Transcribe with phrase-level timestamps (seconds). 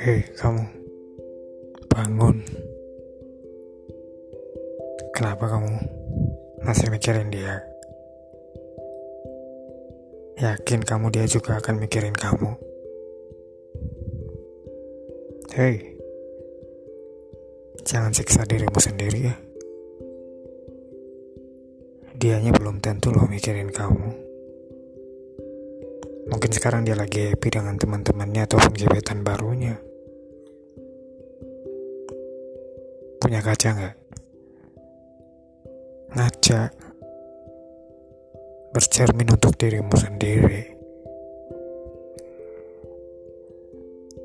[0.00, 0.64] Hei kamu.
[1.92, 2.40] Bangun.
[5.12, 5.76] Kenapa kamu
[6.64, 7.60] Masih mikirin dia?
[10.40, 12.48] Yakin kamu dia juga akan mikirin kamu?
[15.52, 16.00] Hei.
[17.84, 19.36] Jangan siksa dirimu sendiri ya.
[22.16, 24.08] Dianya belum tentu loh mikirin kamu.
[26.32, 29.89] Mungkin sekarang dia lagi happy dengan teman-temannya ataupun gebetan barunya.
[33.20, 33.96] Punya kaca nggak?
[36.16, 36.60] Ngaca.
[38.72, 40.62] Bercermin untuk dirimu sendiri.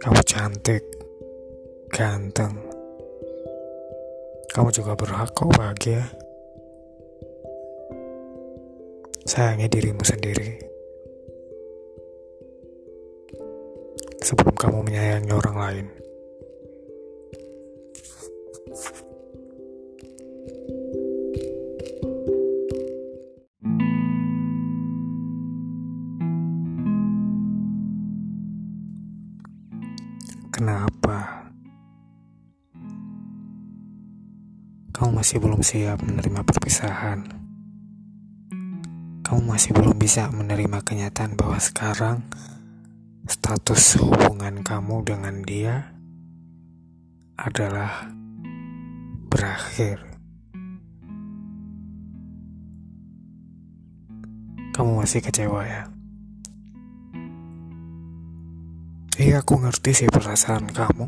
[0.00, 0.82] Kamu cantik,
[1.92, 2.56] ganteng.
[4.50, 6.08] Kamu juga berhak kok bahagia.
[9.28, 10.68] Sayangi dirimu sendiri.
[14.28, 15.86] sebelum kamu menyayangi orang lain.
[30.58, 31.46] Kenapa
[34.90, 37.30] kamu masih belum siap menerima perpisahan?
[39.22, 42.26] Kamu masih belum bisa menerima kenyataan bahwa sekarang
[43.30, 45.94] status hubungan kamu dengan dia
[47.38, 48.10] adalah
[49.30, 50.02] berakhir.
[54.74, 55.97] Kamu masih kecewa ya?
[59.18, 61.06] Iya, aku ngerti sih perasaan kamu.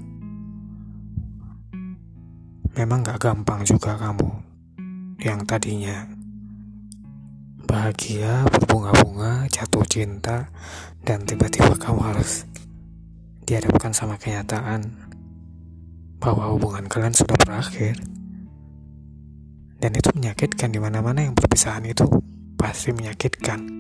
[2.75, 4.27] Memang gak gampang juga kamu
[5.23, 6.11] yang tadinya
[7.71, 10.51] bahagia, berbunga-bunga, jatuh cinta,
[11.07, 12.51] dan tiba-tiba kamu harus
[13.47, 14.91] dihadapkan sama kenyataan
[16.19, 17.95] bahwa hubungan kalian sudah berakhir.
[19.79, 22.11] Dan itu menyakitkan di mana-mana yang perpisahan itu
[22.59, 23.79] pasti menyakitkan.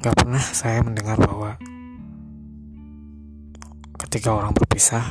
[0.00, 1.60] Gak pernah saya mendengar bahwa
[4.00, 5.04] ketika orang berpisah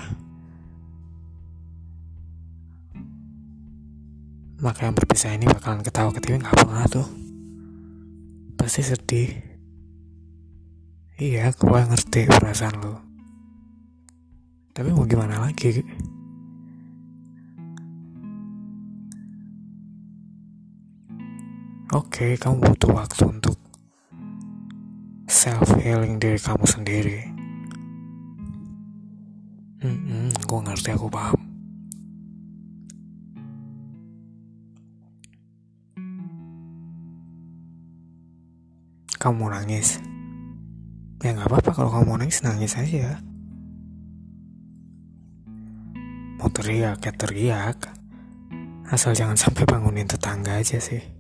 [4.60, 7.08] maka yang berpisah ini bakalan ketawa ketiwi nggak pernah tuh.
[8.60, 9.30] Pasti sedih.
[11.16, 13.10] Iya gue ngerti perasaan lo
[14.80, 15.84] tapi mau gimana lagi?
[21.92, 23.60] Oke, kamu butuh waktu untuk
[25.40, 27.20] self healing diri kamu sendiri.
[29.80, 31.40] -hmm, gue ngerti, aku paham.
[39.20, 40.00] kamu nangis
[41.20, 43.20] ya nggak apa-apa kalau kamu nangis nangis aja
[46.40, 47.78] mau teriak ya teriak
[48.88, 51.19] asal jangan sampai bangunin tetangga aja sih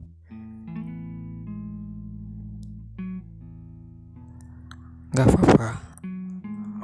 [5.09, 5.69] nggak apa-apa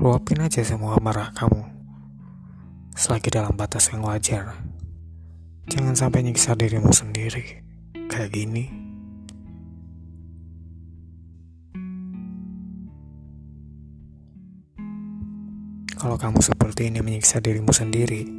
[0.01, 1.61] luapin aja semua marah kamu
[2.97, 4.65] selagi dalam batas yang wajar
[5.69, 7.61] jangan sampai nyiksa dirimu sendiri
[8.09, 8.85] kayak gini
[15.95, 18.29] Kalau kamu seperti ini menyiksa dirimu sendiri,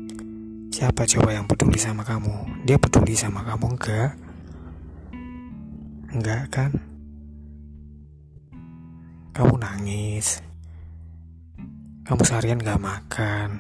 [0.71, 2.63] siapa coba yang peduli sama kamu?
[2.63, 4.15] Dia peduli sama kamu enggak?
[6.15, 6.96] Enggak kan?
[9.37, 10.41] Kamu nangis.
[12.09, 13.51] Kamu seharian gak makan.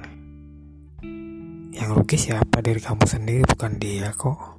[1.76, 4.56] Yang rugi siapa dari kamu sendiri bukan dia kok.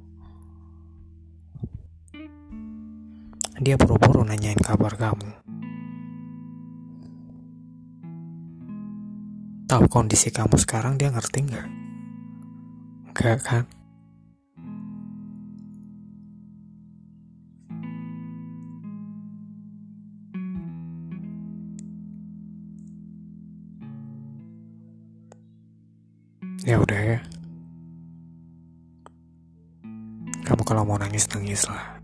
[3.58, 5.48] Dia buru-buru nanyain kabar kamu.
[9.68, 11.68] tahu kondisi kamu sekarang dia ngerti nggak?
[13.12, 13.64] Nggak kan?
[26.66, 27.18] Ya udah ya.
[30.42, 32.02] Kamu kalau mau nangis nangis lah.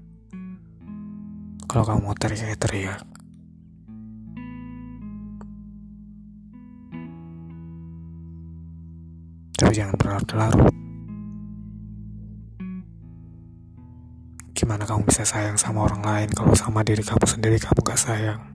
[1.66, 3.02] Kalau kamu mau teriak teriak.
[9.58, 10.70] Tapi jangan berlarut-larut.
[14.54, 18.53] Gimana kamu bisa sayang sama orang lain kalau sama diri kamu sendiri kamu gak sayang?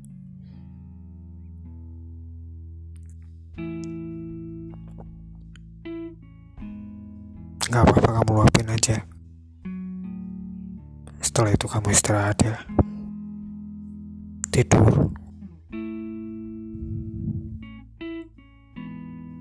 [7.69, 8.97] nggak apa-apa kamu luapin aja.
[11.21, 12.57] Setelah itu kamu istirahat ya.
[14.49, 15.13] Tidur.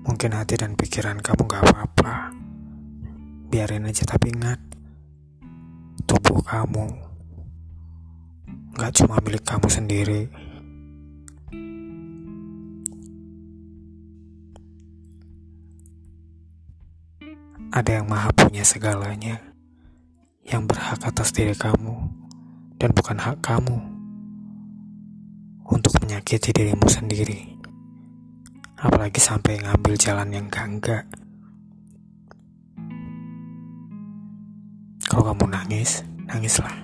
[0.05, 2.29] Mungkin hati dan pikiran kamu nggak apa-apa.
[3.49, 4.61] Biarin aja tapi ingat
[6.05, 6.85] tubuh kamu
[8.77, 10.29] nggak cuma milik kamu sendiri.
[17.79, 19.39] Ada yang maha punya segalanya,
[20.43, 22.11] yang berhak atas diri kamu,
[22.75, 23.79] dan bukan hak kamu
[25.63, 27.55] untuk menyakiti dirimu sendiri.
[28.75, 31.07] Apalagi sampai ngambil jalan yang gak-enggak.
[35.07, 36.75] Kalau kamu nangis, nangislah.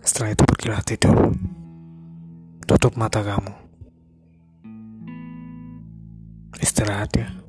[0.00, 1.36] Setelah itu pergilah tidur.
[2.64, 3.52] Tutup mata kamu
[6.62, 7.41] istirahat ya